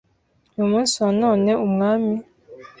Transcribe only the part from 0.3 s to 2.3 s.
uyu munsi wa none Umwami